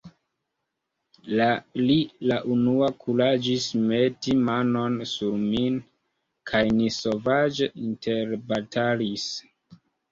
Li 1.89 1.97
la 2.31 2.37
unua 2.55 2.89
kuraĝis 3.05 3.69
meti 3.93 4.35
manon 4.49 4.99
sur 5.13 5.39
min, 5.45 5.81
kaj 6.53 6.67
ni 6.81 6.91
sovaĝe 7.01 7.73
interbatalis. 7.91 9.33